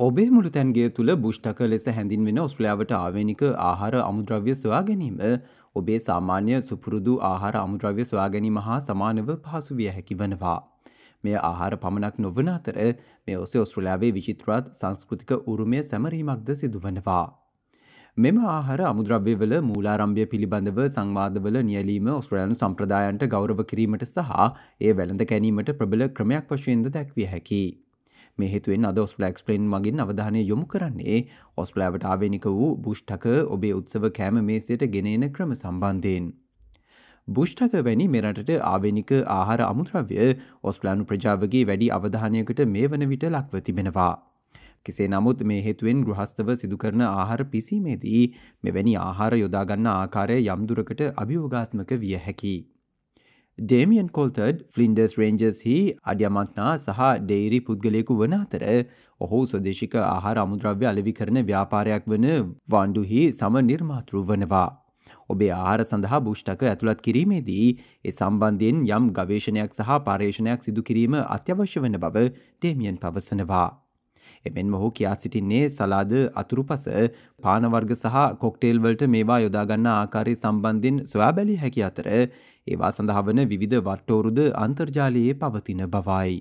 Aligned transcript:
ඔබේ 0.00 0.30
මුළු 0.34 0.50
තැන්ගේ 0.52 0.84
තුළ 0.96 1.12
බුෂ්ටක 1.22 1.58
ලෙස 1.70 1.82
හැඳින්වෙන 1.88 2.38
ඔස්ට්‍රලියාවට 2.42 2.92
ආවේනික 2.98 3.42
ආහාර 3.64 3.96
අමුද්‍රව්‍ය 4.02 4.52
සොයා 4.60 4.78
ගැනීම 4.82 5.18
ඔබේ 5.76 5.98
සාමාන්‍ය 6.04 6.60
සුපුරුදු 6.68 7.16
ආහාර 7.28 7.58
අමුද්‍රව්‍ය 7.62 8.06
සොයා 8.12 8.28
ගැනීම 8.34 8.60
හා 8.68 8.78
සමානව 8.86 9.28
පහසු 9.42 9.76
විය 9.80 9.88
හැකි 9.96 10.16
වනවා. 10.22 10.54
මෙය 11.24 11.34
ආහාර 11.40 11.76
පමණක් 11.82 12.22
නොවන 12.26 12.48
අතර 12.52 12.78
මේ 12.78 13.36
ඔසේ 13.42 13.60
ඔස්ට්‍රලයාාවේ 13.64 14.10
විචිත්‍රාත් 14.18 14.72
සංස්කෘතික 14.80 15.34
උරුමය 15.46 15.84
සැමරීමක්ද 15.90 16.48
සිදුවනවා. 16.62 17.26
මෙම 18.16 18.40
ආහාර 18.46 18.80
අමුද්‍රව්‍යවල 18.86 19.54
මූලාරම්භය 19.68 20.28
පිළිබඳව 20.32 20.82
සංවාදවල 20.88 21.60
නියලීම 21.66 22.10
ඔස්ට්‍රලයානු 22.14 22.58
සම්ප්‍රදායන්ට 22.62 23.28
ගෞරව 23.36 23.62
කිරීමට 23.66 24.08
සහ 24.08 24.34
ඒ 24.80 24.96
වැළඳ 24.96 25.28
කැනීමට 25.34 25.76
ප්‍රබල 25.78 26.08
ක්‍රමයක් 26.16 26.50
වශයෙන්ද 26.54 26.92
දැක්විය 26.98 27.30
හැකි. 27.34 27.62
මේ 28.42 28.50
හේතුවෙන් 28.52 28.88
අද 28.88 29.00
ඔස්ලෑක්ස් 29.02 29.46
ප්ලේන් 29.46 29.66
මගින් 29.72 30.04
අවධානය 30.04 30.42
යොමු 30.42 30.68
කරන්නේ 30.72 31.18
ඔස්පලෑවට 31.56 32.06
ආවෙනික 32.10 32.46
වූ 32.52 32.70
බුෂ්ටක 32.84 33.26
ඔබේ 33.56 33.74
උත්සව 33.78 34.06
කෑම 34.18 34.40
මේසයට 34.48 34.86
ගෙනන 34.94 35.26
ක්‍රම 35.30 35.52
සම්බන්ධයෙන්. 35.56 36.30
බුෂ්ටක 37.28 37.76
වැනි 37.82 38.08
මෙරටට 38.08 38.50
ආවෙනික 38.64 39.12
ආහාර 39.34 39.60
අමුද්‍රව්‍ය 39.64 40.32
ඔස්පලානු 40.64 41.06
ප්‍රජාවගේ 41.06 41.62
වැඩි 41.66 41.92
අවධානයකට 41.96 42.66
මේ 42.68 42.88
වන 42.88 43.06
විට 43.10 43.26
ලක්ව 43.28 43.62
තිබෙනවා. 43.62 44.12
කෙසේ 44.84 45.08
නමුත් 45.08 45.44
මේ 45.44 45.60
හේතුවෙන් 45.62 46.02
ගෘහස්තව 46.04 46.50
සිදුකරන 46.56 47.06
ආහාර 47.06 47.44
පිසීමේදී 47.52 48.22
මෙවැනි 48.62 48.96
ආහාර 48.98 49.36
යොදාගන්න 49.36 49.90
ආකාරය 49.92 50.38
යම්දුරකට 50.46 51.02
අභියෝගාත්මක 51.14 51.96
විය 52.02 52.14
හැකි. 52.26 52.54
ඩේමියන් 53.60 54.06
කොල්තඩ් 54.16 54.60
ෆලින්ඩස් 54.74 55.14
රේන්ජස් 55.20 55.58
හි 55.66 55.74
අඩ්‍යමත්නා 56.10 56.68
සහ 56.76 57.00
ඩේරි 57.24 57.58
පුද්ගලයෙකු 57.66 58.14
වන 58.20 58.36
අතර 58.36 58.62
ඔහු 59.20 59.40
ස්වදේශික 59.50 59.96
ආහාර 60.02 60.40
අමුද්‍රව්‍ය 60.42 60.88
අලවි 60.90 61.12
කරන 61.18 61.40
ව්‍යාපාරයක් 61.50 62.06
වන 62.12 62.24
වන්ඩුහි 62.74 63.26
සම 63.32 63.60
නිර්මාතෘ 63.66 64.22
වනවා. 64.22 64.68
ඔබේ 65.28 65.50
ආහාර 65.58 65.84
සඳහා 65.84 66.22
බුෂ්ටක 66.22 66.64
ඇතුළත් 66.70 67.04
කිරීමේදී 67.06 67.68
ඒ 68.04 68.14
සම්බන්ධයෙන් 68.14 68.80
යම් 68.90 69.12
ගවේශණයක් 69.18 69.78
සහ 69.78 70.00
පර්ේෂණයක් 70.08 70.66
සිදු 70.68 70.86
කිරීම 70.88 71.20
අත්‍යවශ්‍ය 71.20 71.84
වන 71.84 72.00
බව 72.00 72.26
ඩේමියන් 72.32 73.00
පවසනවා. 73.04 73.68
එමෙන් 74.46 74.70
මොහු 74.74 74.90
කියා 74.98 75.16
සිටින්නේ 75.22 75.64
සලාද 75.68 76.12
අතුරුපස 76.42 76.86
පානවර්ග 77.42 77.96
සහ 77.96 78.22
කොක්ටේල්වලට 78.44 79.04
මේවා 79.14 79.40
යොදාගන්න 79.46 79.90
ආකාරය 79.94 80.36
සම්බන්ධින් 80.36 81.02
සොයා 81.06 81.32
බැලි 81.38 81.58
හැකි 81.64 81.84
අතර 81.88 82.08
ඒවා 82.12 82.92
සඳහා 82.92 83.26
වන 83.26 83.42
විවිධ 83.50 83.80
වට්ටෝරුද 83.80 84.40
අන්තර්ජාලයේ 84.64 85.36
පවතින 85.36 85.84
බවයි. 85.88 86.38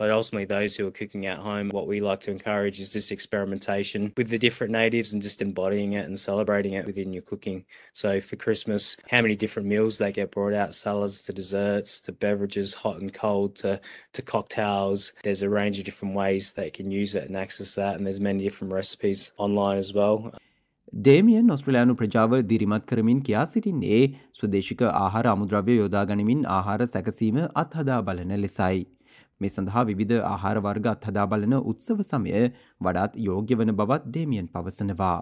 But 0.00 0.10
ultimately, 0.10 0.44
those 0.44 0.76
who 0.76 0.86
are 0.86 0.90
cooking 0.90 1.24
at 1.24 1.38
home, 1.38 1.70
what 1.70 1.86
we 1.86 2.00
like 2.00 2.20
to 2.20 2.30
encourage 2.30 2.80
is 2.80 2.92
this 2.92 3.10
experimentation 3.10 4.12
with 4.16 4.28
the 4.28 4.38
different 4.38 4.70
natives 4.70 5.14
and 5.14 5.22
just 5.22 5.40
embodying 5.40 5.94
it 5.94 6.04
and 6.04 6.18
celebrating 6.18 6.74
it 6.74 6.84
within 6.84 7.14
your 7.14 7.22
cooking. 7.22 7.64
So 7.94 8.20
for 8.20 8.36
Christmas, 8.36 8.98
how 9.08 9.22
many 9.22 9.36
different 9.36 9.66
meals 9.66 9.96
they 9.96 10.12
get 10.12 10.32
brought 10.32 10.52
out 10.52 10.74
salads 10.74 11.22
to 11.24 11.32
desserts 11.32 11.98
to 12.00 12.12
beverages, 12.12 12.74
hot 12.74 13.00
and 13.00 13.12
cold 13.12 13.56
to, 13.56 13.80
to 14.12 14.22
cocktails. 14.22 15.12
There's 15.22 15.40
a 15.40 15.48
range 15.48 15.78
of 15.78 15.86
different 15.86 16.14
ways 16.14 16.52
they 16.52 16.70
can 16.70 16.90
use 16.90 17.14
it 17.14 17.24
and 17.24 17.34
access 17.34 17.74
that. 17.76 17.96
And 17.96 18.04
there's 18.04 18.20
many 18.20 18.44
different 18.44 18.74
recipes 18.74 19.32
online 19.38 19.78
as 19.78 19.94
well. 19.94 20.30
Damien 21.04 21.48
ඔස්ට්‍රලයානු 21.54 21.94
ප්‍රජාව 22.00 22.34
දිරිමත් 22.50 22.84
කරමින් 22.90 23.22
කියා 23.28 23.46
සිටින්නේ 23.52 24.02
ස්වදේශික 24.40 24.84
ආහාර 24.90 25.26
අමුද්‍රව්‍ය 25.32 25.74
යොදාගනිමින් 25.78 26.44
ආහාර 26.58 26.86
සැකසීම 26.92 27.40
අත්හදා 27.62 27.98
බලන 28.08 28.36
ලෙසයි. 28.44 28.78
මේ 29.41 29.51
සඳහා 29.51 29.83
විවිධ 29.89 30.17
ආහාර 30.23 30.57
වර්ග 30.61 30.89
අත්හදා 30.91 31.27
බලන 31.27 31.55
උත්සව 31.63 32.01
සමය 32.05 32.33
වඩාත් 32.81 33.19
යෝග්‍ය 33.27 33.53
වන 33.55 33.75
බවත් 33.75 34.03
ඩේමියන් 34.07 34.51
පවසනවා. 34.53 35.17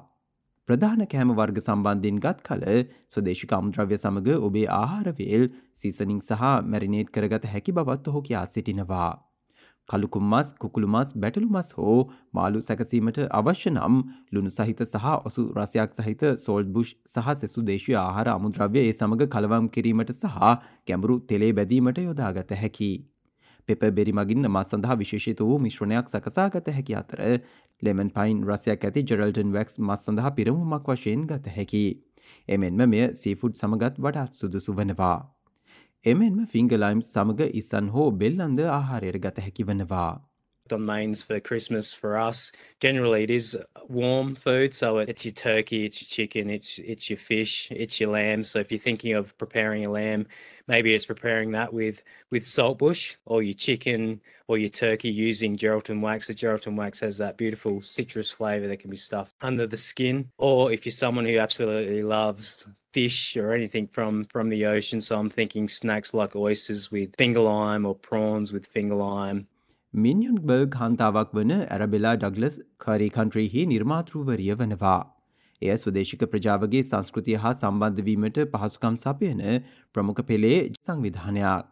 ප්‍රධාන 0.69 1.05
කෑම 1.11 1.31
වර්ග 1.35 1.61
සම්බන්ධයෙන් 1.61 2.19
ගත් 2.23 2.43
කල 2.47 2.67
ස්වදේශික 3.09 3.53
අමුද්‍රව්‍ය 3.57 3.97
සමඟ 3.97 4.45
ඔබේ 4.47 4.67
ආහාරවේල් 4.73 5.49
සීසනිං 5.75 6.21
සහ 6.21 6.43
මැරිනේට් 6.67 7.09
කරගත 7.11 7.49
හැකි 7.53 7.75
බවත් 7.77 8.11
ඔහු 8.11 8.21
කියා 8.27 8.45
සිටිනවා. 8.47 9.09
කළුකුම්මස් 9.89 10.49
කුකුළුමස් 10.61 11.13
බැටළුමස් 11.15 11.69
හෝ 11.77 11.97
මාළු 12.33 12.61
සැකසීමට 12.61 13.19
අවශ්‍ය 13.31 13.71
නම් 13.71 13.95
ලුණු 14.31 14.51
සහිත 14.51 14.83
සහ 14.85 15.07
ඔසු 15.27 15.45
රසයක් 15.57 15.95
සහිත 15.99 16.25
සෝල්ඩ් 16.43 16.73
බුෂ් 16.75 16.91
සහ 17.07 17.29
සෙසු 17.39 17.63
දේශීය 17.69 17.97
ආහාර 17.97 18.27
අමුද්‍රව්‍ය 18.33 18.83
ඒ 18.83 18.91
සමග 18.93 19.29
කලවම් 19.35 19.71
කිරීමට 19.71 20.13
සහ 20.15 20.51
ගැඹුරු 20.87 21.17
තෙලේ 21.31 21.53
බැදීමට 21.53 22.03
යොදාගත 22.03 22.53
හැකි. 22.63 22.91
පෙප 23.69 23.83
බෙරි 23.97 24.13
මගින් 24.13 24.47
මස් 24.49 24.69
සඳහා 24.73 24.99
විශේෂිත 25.01 25.41
වූ 25.41 25.57
මිශ්‍රණයක් 25.65 26.07
සකසාගත 26.11 26.69
හැකි 26.77 26.95
අතර 26.99 27.19
ලෙමන් 27.81 28.13
පයින් 28.15 28.45
රසයක් 28.49 28.85
ඇති 28.89 29.03
ජෙරල්ටන් 29.09 29.51
වැක්ස් 29.57 29.79
මස් 29.79 30.05
සඳහා 30.05 30.31
පිරමුමක් 30.37 30.87
වශයෙන් 30.91 31.27
ගත 31.31 31.57
හැකි. 31.57 31.83
එමෙන්ම 32.47 32.81
මෙය 32.93 33.03
සීෆුඩ් 33.21 33.59
සමගත් 33.61 34.01
වඩාත් 34.05 34.39
සුදුසු 34.39 34.73
වනවා. 34.79 35.17
එමෙන්ම 36.05 36.47
ෆිංගලයිම් 36.47 37.03
සමග 37.03 37.51
ඉසන් 37.61 37.93
හෝ 37.95 38.09
බෙල්ලන්ද 38.23 38.65
ආහාරයට 38.77 39.21
ගත 39.25 39.47
හැකි 39.47 39.69
වනවා. 39.69 40.11
on 40.71 40.85
mains 40.85 41.21
for 41.23 41.39
Christmas 41.39 41.91
for 41.93 42.17
us. 42.17 42.51
Generally, 42.79 43.23
it 43.23 43.31
is 43.31 43.57
warm 43.87 44.35
food, 44.35 44.73
so 44.73 44.99
it's 44.99 45.25
your 45.25 45.33
turkey, 45.33 45.85
it's 45.85 46.01
your 46.01 46.09
chicken, 46.09 46.49
it's 46.49 46.79
it's 46.79 47.09
your 47.09 47.17
fish, 47.17 47.71
it's 47.71 47.99
your 47.99 48.11
lamb. 48.11 48.43
So 48.43 48.59
if 48.59 48.71
you're 48.71 48.79
thinking 48.79 49.13
of 49.13 49.37
preparing 49.37 49.85
a 49.85 49.91
lamb, 49.91 50.27
maybe 50.69 50.93
it's 50.93 51.05
preparing 51.05 51.51
that 51.51 51.73
with 51.73 52.01
with 52.31 52.45
saltbush 52.45 53.15
or 53.25 53.43
your 53.43 53.55
chicken 53.55 54.21
or 54.47 54.57
your 54.57 54.69
turkey 54.69 55.09
using 55.09 55.57
Geraldton 55.57 55.99
wax. 55.99 56.27
The 56.27 56.33
Geraldton 56.33 56.75
wax 56.75 57.01
has 57.01 57.17
that 57.17 57.37
beautiful 57.37 57.81
citrus 57.81 58.31
flavor 58.31 58.67
that 58.67 58.79
can 58.79 58.89
be 58.89 58.95
stuffed 58.95 59.33
under 59.41 59.67
the 59.67 59.77
skin. 59.77 60.31
Or 60.37 60.71
if 60.71 60.85
you're 60.85 60.93
someone 60.93 61.25
who 61.25 61.37
absolutely 61.39 62.03
loves 62.03 62.65
fish 62.93 63.35
or 63.35 63.53
anything 63.53 63.87
from 63.91 64.23
from 64.25 64.49
the 64.49 64.65
ocean, 64.65 65.01
so 65.01 65.19
I'm 65.19 65.29
thinking 65.29 65.67
snacks 65.67 66.13
like 66.13 66.35
oysters 66.35 66.91
with 66.91 67.15
finger 67.17 67.41
lime 67.41 67.85
or 67.85 67.95
prawns 67.95 68.53
with 68.53 68.65
finger 68.67 68.95
llime. 68.95 69.45
Մինյոնբերգ 69.89 70.75
հանդավակվնը 70.77 71.55
Arabella 71.73 72.11
Douglas 72.23 72.59
Curry 72.77 73.07
Country-ի 73.09 73.63
նիրմատրուվերի 73.71 74.45
վնվա 74.59 74.97
එය 75.61 75.75
ස්වදේශික 75.75 76.23
ප්‍රජාවගේ 76.27 76.83
සංස්කෘතිය 76.83 77.37
හා 77.37 77.55
සම්බන්ධවීමට 77.55 78.39
පහසුකම් 78.51 78.95
සපයන 78.99 79.43
ප්‍රමුඛ 79.95 80.23
පෙළේ 80.23 80.59
සංවිධානයක්. 80.79 81.67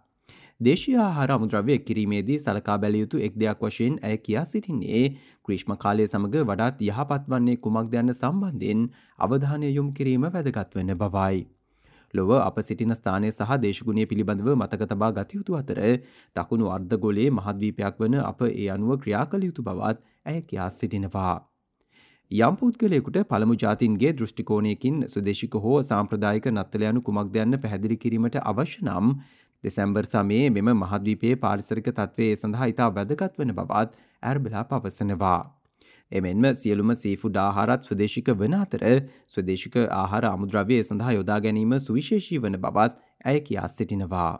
දේශීය 0.59 0.97
ආහාර 0.99 1.31
අමුද්‍රව්‍ය 1.31 1.75
කිරීමේදී 1.81 2.37
සලකා 2.39 2.77
බැලිය 2.77 3.01
යුතු 3.01 3.19
එක් 3.21 3.35
දෙයක් 3.35 3.59
වශයෙන් 3.63 3.99
ඇය 4.03 4.17
කියා 4.19 4.45
සිටින්නේ 4.47 5.03
ග්‍රීෂ්ම 5.45 5.75
කාලය 5.77 6.07
සමඟ 6.07 6.47
වඩාත් 6.47 6.81
යහපත් 6.85 7.27
වන්නේ 7.27 7.59
කුමක් 7.59 7.93
යන්න 7.95 8.13
සම්බන්ධයෙන් 8.13 8.87
අවධානය 9.19 9.69
යොමු 9.71 9.93
කිරීම 9.93 10.25
වැදගත් 10.29 10.73
වන 10.75 10.95
බවයි. 10.97 11.43
ලොව 12.13 12.31
අප 12.37 12.57
සිටින 12.61 12.93
ස්ථානය 12.93 13.29
සහ 13.29 13.59
දේශගුණය 13.59 14.05
පිළිබඳව 14.05 14.49
මතක 14.53 14.87
තබා 14.87 15.11
ගතයුතු 15.13 15.57
අතර 15.57 15.81
දකුණු 16.35 16.71
අර්ධගොලේ 16.71 17.29
මහද්වීපයක් 17.31 18.01
වන 18.01 18.17
අප 18.23 18.41
ඒ 18.47 18.67
අනුව 18.71 18.97
ක්‍රියා 18.99 19.25
කළ 19.27 19.45
යුතු 19.45 19.61
බවත් 19.63 20.03
ඇය 20.25 20.41
කියා 20.43 20.69
සිටිනවා. 20.71 21.35
යම් 22.31 22.55
පුද්ගලයෙකුට 22.59 23.17
පළමු 23.23 23.55
ජාතින්ගේ 23.55 24.09
දෘෂ්ටිකෝණයකින් 24.13 24.95
සුදේශික 25.07 25.53
හෝ 25.55 25.77
සාම්ප්‍රදායික 25.81 26.49
නත්තලයනු 26.51 27.01
කුමක් 27.01 27.31
දෙයන්න 27.33 27.55
පැහැදිලි 27.57 27.97
කිරීමට 27.97 28.35
අවශ්‍ය 28.43 28.83
නම් 28.83 29.13
දෙසැම්බර් 29.63 30.03
සමයේ 30.05 30.49
මෙම 30.49 30.71
මහද්වීපයේ 30.81 31.37
පාරිසරික 31.37 31.87
තත්වයේ 31.87 32.35
සඳහා 32.35 32.67
ඉතා 32.73 32.89
වැදගත් 32.97 33.39
වන 33.39 33.55
බවත් 33.55 33.95
ඇර්බලා 34.23 34.65
පවසනවා. 34.65 35.39
එමෙන්ම 36.11 36.51
සියලුම 36.53 36.95
සීෆුඩ් 36.95 37.39
ආහාරත් 37.45 37.87
ස්වදේශික 37.87 38.35
වන 38.35 38.59
අතර 38.59 38.83
ස්වදේශික 39.33 39.79
ආහාර 40.01 40.25
අමුද්‍රව්‍ය 40.25 40.83
සඳහා 40.83 41.17
යොදා 41.19 41.39
ගැනීම 41.39 41.79
සුවිශේෂී 41.79 42.43
වන 42.43 42.59
බවත් 42.59 42.99
ඇය 43.23 43.39
කියා 43.41 43.67
සිටිනවා. 43.67 44.33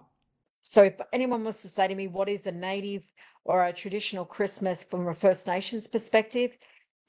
So 0.65 0.83
if 0.83 0.99
anyone 1.13 1.43
wants 1.43 1.61
to 1.61 1.69
say 1.69 1.87
to 1.87 1.95
me 1.95 2.07
what 2.09 2.27
is 2.27 2.47
a 2.47 2.51
native 2.51 3.03
or 3.45 3.63
a 3.63 3.71
traditional 3.73 4.25
Christmas 4.25 4.83
from 4.83 5.07
a 5.07 5.13
First 5.15 5.47
Nations 5.47 5.87
perspective, 5.87 6.51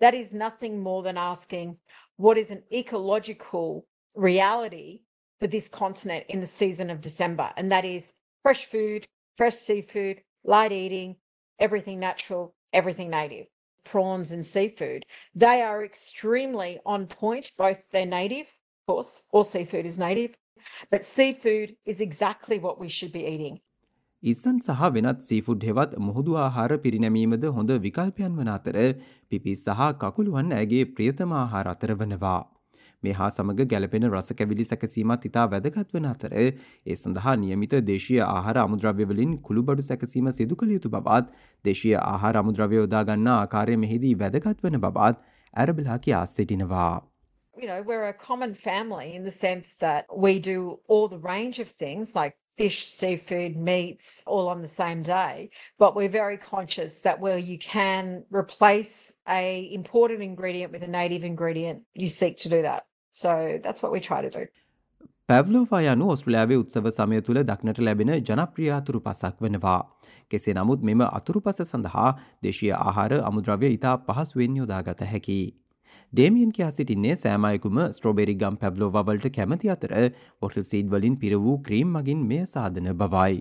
that 0.01 0.15
is 0.15 0.33
nothing 0.33 0.81
more 0.81 1.03
than 1.03 1.17
asking 1.19 1.77
what 2.17 2.39
is 2.39 2.51
an 2.51 2.63
ecological 2.73 3.87
reality 4.15 5.03
for 5.41 5.47
this 5.47 5.69
continent 5.69 6.25
in 6.29 6.41
the 6.41 6.47
season 6.47 6.91
of 6.91 7.01
December. 7.01 7.53
And 7.57 7.71
that 7.71 7.85
is 7.85 8.13
fresh 8.43 8.67
food, 8.67 9.07
fresh 9.37 9.57
seafood, 9.57 10.23
light 10.45 10.73
eating, 10.73 11.17
everything 11.59 12.01
natural, 12.01 12.55
everything 12.73 13.11
native. 13.11 13.47
prawns 13.85 14.33
and 14.33 14.45
seafood, 14.45 15.07
they 15.35 15.63
are 15.63 15.85
extremely 15.85 16.79
on 16.85 17.07
point. 17.07 17.53
Both 17.57 17.83
they're 17.91 18.07
native, 18.07 18.47
of 18.47 18.95
course, 18.95 19.23
all 19.31 19.45
seafood 19.45 19.87
is 19.87 19.99
native, 19.99 20.37
but 20.91 21.05
seafood 21.05 21.77
is 21.87 22.01
exactly 22.01 22.59
what 22.59 22.79
we 22.79 22.89
should 22.89 23.13
be 23.13 23.25
eating. 23.27 23.61
ඉස්සන් 24.23 24.57
සහ 24.59 24.87
වෙනත් 24.95 25.21
seafood 25.23 25.65
හෙවත් 25.65 25.93
මුහුදු 25.97 26.33
ආහාර 26.37 26.77
පිරිනැමීමද 26.85 27.45
හොඳ 27.57 27.71
විකල්පයන් 27.83 28.33
වන 28.39 28.49
අතර 28.51 28.79
පිපිස් 29.31 29.61
සහ 29.65 29.83
කකුළුවන් 30.01 30.51
ඇගේ 30.53 30.87
ප්‍රියතම 30.87 31.33
ආහාර 31.33 31.69
අතර 31.73 31.95
වනවා. 31.95 32.41
මේ 33.03 33.13
හා 33.13 33.29
සමග 33.31 33.67
ගැලපෙන 33.73 34.09
රස 34.11 34.33
කැවිලි 34.41 34.65
සැකසීමත් 34.65 35.27
ඉතා 35.29 35.45
වැදගත් 35.53 35.95
වන 35.95 36.09
අතර 36.11 36.35
ඒ 36.37 36.97
සඳහා 36.97 37.37
නියමිත 37.37 37.77
දේශීය 37.91 38.25
ආහාර 38.25 38.59
අමුද්‍රව්‍යවලින් 38.65 39.39
කුළුබඩු 39.49 39.87
සැකසීම 39.91 40.33
සිදු 40.33 40.57
කළ 40.57 40.75
යුතු 40.79 40.93
බවත් 40.97 41.31
දේශීය 41.65 41.95
ආහාර 42.01 42.41
අමුද්‍රව්‍ය 42.43 42.81
යොදාගන්නා 42.81 43.39
ආකාරය 43.45 43.79
මෙහිදී 43.85 44.13
වැදගත් 44.25 44.67
වන 44.67 44.81
බවත් 44.81 45.23
ඇරබිලා 45.55 45.99
කියා 45.99 46.27
සිටිනවා. 46.35 46.97
you 47.61 47.69
know, 47.69 47.83
we're 47.83 48.09
a 48.09 48.13
common 48.13 48.53
family 48.55 49.15
in 49.15 49.25
the 49.25 49.31
sense 49.31 49.75
that 49.81 50.05
we 50.17 50.39
do 50.39 50.59
all 50.89 51.09
the 51.09 51.19
range 51.19 51.59
of 51.59 51.71
things 51.85 52.15
like 52.15 52.37
fish, 52.59 52.79
seafood, 53.01 53.57
meats 53.57 54.23
all 54.27 54.47
on 54.49 54.61
the 54.61 54.73
same 54.83 55.03
day. 55.03 55.51
But 55.79 55.91
we're 55.97 56.15
very 56.23 56.39
conscious 56.53 57.01
that 57.07 57.21
where 57.21 57.41
you 57.51 57.59
can 57.59 58.25
replace 58.31 58.95
a 59.41 59.45
imported 59.73 60.21
ingredient 60.21 60.73
with 60.73 60.83
a 60.83 60.93
native 61.01 61.25
ingredient, 61.25 61.79
you 61.95 62.09
seek 62.09 62.37
to 62.39 62.49
do 62.49 62.63
that. 62.63 62.83
So 63.13 63.61
that's 63.65 63.81
what 63.83 63.93
we 63.93 64.01
try 64.01 64.23
to 64.23 64.31
do. 64.31 64.45
පැව්ලෝවා 65.29 65.79
යනු 65.93 66.05
ඔස්ට්‍රලයාාවේ 66.13 66.57
උත්සව 66.61 66.87
සමය 66.97 67.17
තුළ 67.25 67.41
දක්නට 67.49 67.81
ලැබෙන 67.87 68.13
ජනප්‍රිය 68.29 68.71
අතුරු 68.77 69.01
පසක් 69.07 69.45
වනවා. 69.47 69.81
කෙසේ 70.31 70.55
නමුත් 70.55 70.87
මෙම 70.89 71.03
අතුරු 71.09 71.41
පස 71.41 71.61
සඳහා 71.73 72.11
දේශය 72.47 72.71
ආහාර 72.77 73.13
අමුද්‍රව්‍ය 73.31 73.73
ඉතා 73.77 73.97
පහසුවෙන් 74.07 74.57
යොදාගත 74.61 75.03
හැකි. 75.13 75.41
ඩේමියන් 76.13 76.53
කියා 76.57 76.71
සිටින්නේ 76.71 77.15
සෑමයකුම 77.21 77.79
ස්ට්‍රෝබෙරි 77.87 78.35
ගම් 78.41 78.55
පැව්ලෝවවලට 78.61 79.27
කැමති 79.35 79.71
අතර 79.75 79.93
ඔටල් 80.43 80.65
සීඩ් 80.69 80.89
වලින් 80.95 81.19
පිර 81.25 81.35
වූ 81.45 81.57
ක්‍රීම් 81.67 81.91
මගින් 81.97 82.23
මේ 82.31 82.47
සාධන 82.47 82.89
බවයි. 83.03 83.37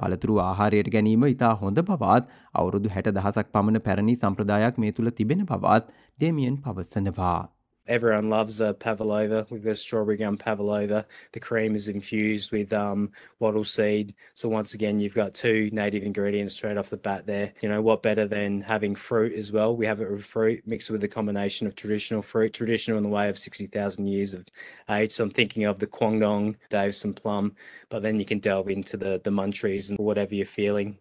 පළතුරු 0.00 0.38
ආහාරයට 0.46 0.90
ගැනීම 0.94 1.28
ඉතා 1.28 1.52
හොඳ 1.62 1.82
බවත් 1.90 2.34
අවුරුදු 2.54 2.94
හැට 2.94 3.12
දහසක් 3.16 3.52
පමණ 3.54 3.84
පැරණි 3.86 4.16
සම්ප්‍රදායක් 4.16 4.80
මේ 4.84 4.92
තුළ 4.92 5.12
තිබෙන 5.18 5.44
බවත් 5.46 5.92
ඩේමියන් 5.92 6.56
පවසනවා. 6.64 7.40
Everyone 7.86 8.28
loves 8.28 8.60
a 8.60 8.74
pavlova. 8.74 9.46
We've 9.50 9.64
got 9.64 9.76
strawberry 9.76 10.16
gum 10.16 10.36
pavlova. 10.36 11.06
The 11.32 11.40
cream 11.40 11.74
is 11.74 11.88
infused 11.88 12.52
with 12.52 12.72
um, 12.72 13.10
wattle 13.38 13.64
seed. 13.64 14.14
So 14.34 14.48
once 14.48 14.74
again, 14.74 15.00
you've 15.00 15.14
got 15.14 15.34
two 15.34 15.70
native 15.72 16.04
ingredients 16.04 16.54
straight 16.54 16.76
off 16.76 16.90
the 16.90 16.96
bat 16.96 17.26
there. 17.26 17.52
You 17.62 17.68
know, 17.68 17.82
what 17.82 18.02
better 18.02 18.26
than 18.26 18.60
having 18.60 18.94
fruit 18.94 19.32
as 19.32 19.50
well? 19.50 19.74
We 19.74 19.86
have 19.86 20.00
it 20.00 20.10
with 20.10 20.24
fruit 20.24 20.62
mixed 20.66 20.90
with 20.90 21.02
a 21.04 21.08
combination 21.08 21.66
of 21.66 21.74
traditional 21.74 22.22
fruit, 22.22 22.52
traditional 22.52 22.98
in 22.98 23.02
the 23.02 23.08
way 23.08 23.28
of 23.28 23.38
60,000 23.38 24.06
years 24.06 24.34
of 24.34 24.44
age. 24.88 25.12
So 25.12 25.24
I'm 25.24 25.30
thinking 25.30 25.64
of 25.64 25.78
the 25.78 25.86
Kwangdong, 25.86 26.56
Davison 26.68 27.14
plum, 27.14 27.56
but 27.88 28.02
then 28.02 28.18
you 28.18 28.24
can 28.24 28.38
delve 28.38 28.68
into 28.68 28.96
the, 28.96 29.20
the 29.24 29.30
munchies 29.30 29.90
and 29.90 29.98
whatever 29.98 30.34
you're 30.34 30.46
feeling. 30.46 30.98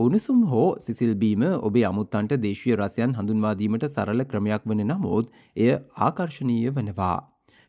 උණුසුම් 0.00 0.44
හෝ 0.44 0.68
සිසිල්බීම 0.78 1.42
ඔබේ 1.60 1.82
අමුත්තන්ට 1.86 2.30
දේශීය 2.42 2.76
රසයන් 2.76 3.10
හඳුන්වාදීමට 3.16 3.82
සරල 3.86 4.22
ක්‍රමයක් 4.28 4.62
වන 4.70 4.78
නමුත් 4.90 5.26
එය 5.56 5.66
ආකර්ශණීය 6.06 6.70
වනවා. 6.76 7.16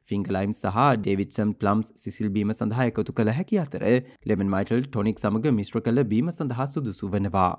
ෆිංගලයිම් 0.10 0.54
සහ 0.54 0.78
ඩේවිඩ්සම් 1.00 1.51
ප්ලම්ස් 1.60 1.89
සිසිල්බීම 2.04 2.54
සඳහා 2.54 2.86
එකතු 2.92 3.16
කළ 3.18 3.33
හැකි 3.39 3.60
අතර 3.63 3.83
ලෙමන් 4.25 4.54
මයිටල් 4.54 4.86
ටොනික් 4.86 5.19
සමඟ 5.19 5.57
මිශ්‍ර 5.57 5.83
කළ 5.88 6.04
බීම 6.13 6.31
සඳහා 6.31 6.69
සුදුසු 6.75 7.10
වනවා. 7.10 7.51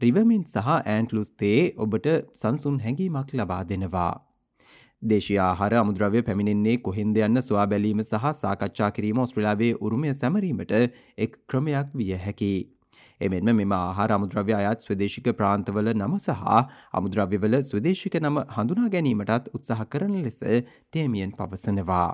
රිවමින් 0.00 0.42
සහ 0.44 0.72
ඇන්ටලුස් 0.72 1.30
තේ 1.36 1.62
ඔබට 1.78 2.10
සංසුන් 2.34 2.82
හැඟීමක් 2.84 3.32
ලබා 3.34 3.60
දෙනවා. 3.70 4.10
දේශයාහාර 5.02 5.72
අමුද්‍රව්‍ය 5.76 6.24
පැමිණෙන්නේ 6.24 6.76
කොහෙන්ද 6.80 7.22
යන්න 7.22 7.44
සොයා 7.44 7.68
බැලීම 7.68 8.02
සහ 8.02 8.26
සාකච්ඡා 8.42 8.90
කිරීම 8.90 9.22
ඔස්ට්‍රලාවේ 9.24 9.72
උරුමය 9.80 10.12
සැමරීමට 10.16 10.76
එක් 11.18 11.40
ක්‍රමයක් 11.46 11.96
විය 11.96 12.12
හැකි. 12.18 12.52
එමෙන්ම 13.20 13.52
මෙම 13.56 13.72
ආහාර 13.76 14.12
අමුද්‍රව්‍ය 14.16 14.54
අයත් 14.58 14.86
ස්වදේශික 14.86 15.28
ප්‍රාන්තවල 15.40 15.92
නම 15.94 16.16
සහ 16.18 16.48
අමුද්‍රව්‍යවල 17.00 17.56
ස්වදේශික 17.62 18.16
නම 18.20 18.40
හඳුනා 18.56 18.88
ගැනීමටත් 18.94 19.52
උත්සාහ 19.58 19.86
කරන 19.94 20.16
ලෙස 20.24 20.40
ටේමියන් 20.40 21.34
පවසනවා. 21.38 22.10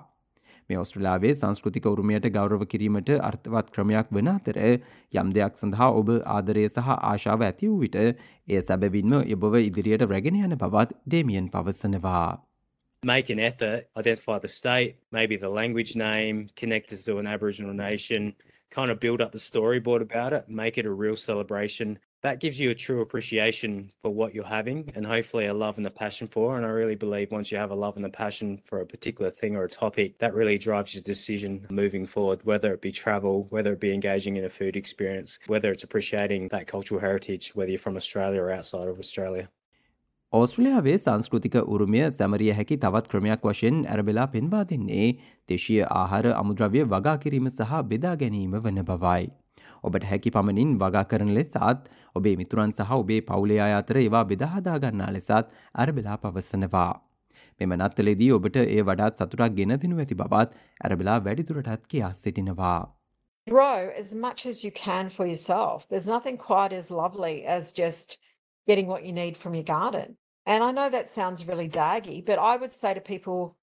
මේ 0.70 0.78
ඔස්ට්‍රලාවේ 0.82 1.34
සංස්කෘතික 1.34 1.86
උරුමයට 1.92 2.26
ගෞරව 2.36 2.64
කිරීමට 2.72 3.12
අර්ථවත් 3.28 3.70
ක්‍රමයක් 3.74 4.10
වන 4.16 4.32
අතර 4.32 4.58
යම් 4.64 5.30
දෙයක් 5.36 5.60
සඳහා 5.60 5.90
ඔබ 6.00 6.10
ආදරය 6.36 6.66
සහ 6.68 6.90
ආශාව 6.96 7.46
ඇති 7.48 7.70
වූ 7.70 7.78
විට 7.84 8.00
එය 8.02 8.60
සැබවින්ම 8.70 9.14
යොබව 9.34 9.60
ඉදිරියට 9.62 10.08
රැගෙන 10.10 10.42
යන 10.42 10.58
බවත් 10.64 10.98
ඩේමියන් 11.06 11.48
පවසනවා. 11.54 12.26
make 13.02 13.30
an 13.30 13.38
effort, 13.38 13.86
identify 13.96 14.38
the 14.38 14.48
state, 14.48 14.96
maybe 15.12 15.36
the 15.36 15.48
language 15.48 15.94
name, 15.96 16.48
connect 16.56 16.92
us 16.92 17.04
to 17.04 17.18
an 17.18 17.26
Aboriginal 17.26 17.72
nation, 17.72 18.34
kind 18.70 18.90
of 18.90 19.00
build 19.00 19.20
up 19.20 19.32
the 19.32 19.38
storyboard 19.38 20.02
about 20.02 20.32
it, 20.32 20.48
make 20.48 20.78
it 20.78 20.86
a 20.86 20.90
real 20.90 21.16
celebration. 21.16 21.98
That 22.22 22.40
gives 22.40 22.58
you 22.58 22.70
a 22.70 22.74
true 22.74 23.02
appreciation 23.02 23.92
for 24.02 24.10
what 24.10 24.34
you're 24.34 24.44
having 24.44 24.90
and 24.94 25.06
hopefully 25.06 25.46
a 25.46 25.54
love 25.54 25.76
and 25.76 25.86
a 25.86 25.90
passion 25.90 26.26
for. 26.26 26.56
And 26.56 26.66
I 26.66 26.70
really 26.70 26.96
believe 26.96 27.30
once 27.30 27.52
you 27.52 27.58
have 27.58 27.70
a 27.70 27.74
love 27.74 27.96
and 27.96 28.04
a 28.04 28.10
passion 28.10 28.60
for 28.64 28.80
a 28.80 28.86
particular 28.86 29.30
thing 29.30 29.54
or 29.54 29.64
a 29.64 29.68
topic, 29.68 30.18
that 30.18 30.34
really 30.34 30.58
drives 30.58 30.94
your 30.94 31.02
decision 31.02 31.66
moving 31.70 32.06
forward, 32.06 32.40
whether 32.44 32.72
it 32.72 32.82
be 32.82 32.90
travel, 32.90 33.46
whether 33.50 33.72
it 33.74 33.80
be 33.80 33.94
engaging 33.94 34.36
in 34.36 34.44
a 34.44 34.50
food 34.50 34.76
experience, 34.76 35.38
whether 35.46 35.70
it's 35.70 35.84
appreciating 35.84 36.48
that 36.48 36.66
cultural 36.66 37.00
heritage, 37.00 37.54
whether 37.54 37.70
you're 37.70 37.78
from 37.78 37.96
Australia 37.96 38.42
or 38.42 38.50
outside 38.50 38.88
of 38.88 38.98
Australia. 38.98 39.48
ඕස්ට්‍රලියාවේ 40.32 40.98
සංස්කෘතික 40.98 41.54
උරුමය 41.74 42.00
සැමරිය 42.10 42.52
හැකි 42.52 42.76
තවත් 42.84 43.10
ක්‍රමයක් 43.10 43.44
වශයෙන් 43.46 43.76
ඇරබෙලා 43.92 44.24
පෙන්වා 44.32 44.62
දෙන්නේ 44.72 45.06
දේශීය 45.48 45.84
ආහාර 45.88 46.26
අමුද්‍රව්‍ය 46.30 46.82
වගා 46.94 47.14
කිරීම 47.24 47.46
සහ 47.50 47.78
බෙදා 47.92 48.14
ගැනීම 48.22 48.56
වන 48.64 48.82
බවයි. 48.88 49.30
ඔබට 49.82 50.08
හැකි 50.10 50.32
පමණින් 50.36 50.74
වගා 50.82 51.04
කරන 51.12 51.30
ලෙසත් 51.36 51.56
ඔබේ 52.14 52.34
මිතුරන් 52.42 52.74
සහ 52.74 52.92
ඔබේ 52.98 53.20
පවුලයා 53.30 53.70
අතර 53.78 54.02
ඒවා 54.02 54.24
බෙදාහදා 54.32 54.76
ගන්නා 54.78 55.12
ලෙසත් 55.12 55.54
ඇරබෙලා 55.74 56.18
පවසනවා. 56.18 56.92
මෙම 57.60 57.78
නත්තලෙදී 57.78 58.30
ඔබට 58.32 58.60
ඒ 58.64 58.82
වඩාත් 58.90 59.22
සතුටක් 59.22 59.56
ගෙන 59.56 59.78
දෙනු 59.78 60.04
ඇති 60.04 60.20
බවත් 60.24 60.60
ඇරබෙලා 60.84 61.18
වැඩිදුරටත් 61.24 61.88
කියා 61.88 62.12
සිටිනවා. 62.24 62.80
Grow 63.46 63.90
as 63.96 64.14
much 64.26 64.44
as 64.44 64.64
you 64.64 64.72
can 64.84 65.08
for 65.08 65.24
yourself. 65.24 65.88
There's 65.88 66.12
nothing 66.14 66.36
quite 66.36 66.72
as 66.76 66.90
lovely 66.90 67.36
as 67.46 67.72
just 67.82 68.18
getting 68.67 68.87
what 68.87 69.05
you 69.05 69.11
need 69.11 69.37
from 69.37 69.53
your 69.53 69.63
garden. 69.63 70.17
And 70.45 70.63
I 70.63 70.71
know 70.71 70.89
that 70.89 71.09
sounds 71.09 71.47
really 71.47 71.69
daggy, 71.69 72.25
but 72.25 72.39
I 72.39 72.55
would 72.55 72.73
say 72.73 72.93
to 72.93 73.01
people 73.01 73.55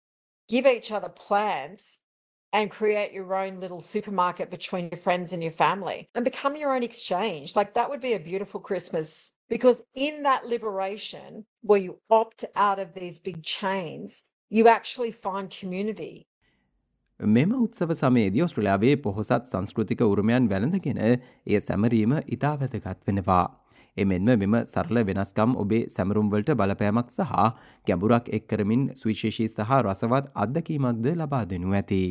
give 0.49 0.67
each 0.67 0.91
other 0.93 1.09
plants 1.09 1.99
and 2.53 2.71
create 2.71 3.13
your 3.13 3.35
own 3.35 3.61
little 3.61 3.81
supermarket 3.81 4.51
between 4.51 4.89
your 4.91 4.99
friends 4.99 5.33
and 5.33 5.43
your 5.43 5.53
family 5.53 6.09
and 6.15 6.25
become 6.25 6.57
your 6.57 6.75
own 6.75 6.83
exchange. 6.83 7.55
Like 7.57 7.75
that 7.75 7.91
would 7.91 8.01
be 8.01 8.15
a 8.15 8.21
beautiful 8.21 8.61
Christmas 8.61 9.33
because 9.49 9.83
in 9.95 10.23
that 10.23 10.47
liberation 10.47 11.45
where 11.63 11.81
you 11.81 11.99
opt 12.11 12.45
out 12.57 12.79
of 12.79 12.95
these 12.95 13.19
big 13.19 13.43
chains, 13.43 14.25
you 14.51 14.69
actually 14.69 15.13
find 15.13 15.51
community. 15.51 16.27
මෙම 17.21 17.53
උත්සව 17.61 17.93
සමේදී 18.01 18.43
ඔස්ට්‍රලයාාවේ 18.43 18.97
පොහොසත් 19.05 19.47
සංස්කෘතික 19.53 20.03
උරුමයන් 20.03 20.45
වැළඳගෙන 20.51 20.99
එය 21.05 21.61
සැමරීම 21.69 22.13
ඉතා 22.35 22.53
වැදගත් 22.61 23.01
වෙනවා. 23.09 23.47
එමෙන්ම 23.98 24.34
මෙම 24.36 24.60
සරල 24.64 25.04
වෙනස්කම් 25.04 25.56
ඔබේ 25.58 25.82
සැමරුම්වලට 25.90 26.54
බලපෑමක් 26.56 27.10
සහ 27.12 27.34
ගැඹුරක් 27.88 28.30
එක්කරමින් 28.32 28.86
සුවිශේෂී 28.96 29.50
සහ 29.50 29.74
රසවත් 29.78 30.30
අත්දකීමක්ද 30.36 31.10
ලබා 31.16 31.44
දෙනු 31.46 31.74
ඇති. 31.74 32.04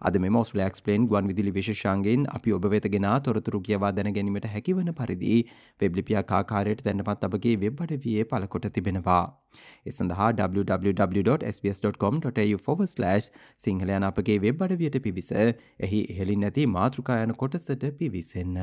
අද 0.00 0.16
මෙම 0.16 0.36
ඔස්ලක්ස්පලේන් 0.36 1.06
ගුවන් 1.06 1.28
විදිලි 1.30 1.52
විශෂාන්ගෙන් 1.52 2.26
අපි 2.30 2.52
ඔබ 2.52 2.64
වෙතගෙන 2.72 3.06
තොරතුරු 3.22 3.60
කියවා 3.60 3.92
දැන 3.92 4.10
ගැනීමට 4.12 4.48
හැකිවන 4.48 4.90
පරිදි 4.92 5.36
වෙබ්ලිපිය 5.80 6.18
කාකාරයට 6.24 6.82
දැන්නපත් 6.84 7.22
අපගේ 7.22 7.54
වෙබ්බඩ 7.56 7.92
වයේ 8.04 8.24
පලකොට 8.24 8.66
තිබෙනවා. 8.72 9.24
එසඳහා 9.86 10.28
www.sbs.com.tu/ 10.34 11.40
සිංහලයන 13.58 14.02
අපගේ 14.02 14.38
වෙබ්බඩ 14.40 14.78
වියට 14.78 15.02
පිවිස 15.02 15.32
එහි 15.32 16.00
හෙලින් 16.12 16.40
නැති 16.40 16.62
මාතෘකායන 16.68 17.34
කොටසට 17.36 17.82
පිවිසන්න. 17.98 18.56